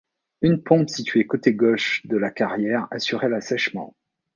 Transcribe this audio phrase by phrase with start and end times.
[0.41, 3.95] Une pompe située côté gauche de la carrière assurait l'assèchement.